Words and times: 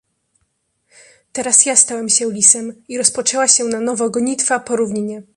"Teraz 1.33 1.65
ja 1.65 1.75
stałem 1.75 2.09
się 2.09 2.31
lisem 2.33 2.83
i 2.87 2.97
rozpoczęła 2.97 3.47
się 3.47 3.63
na 3.63 3.79
nowo 3.79 4.09
gonitwa 4.09 4.59
po 4.59 4.75
równinie." 4.75 5.23